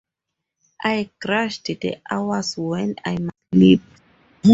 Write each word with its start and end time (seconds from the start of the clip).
I 0.83 1.11
grudge 1.19 1.61
the 1.61 1.97
hours 2.09 2.57
when 2.57 2.95
I 3.05 3.19
must 3.19 3.35
sleep. 3.53 3.81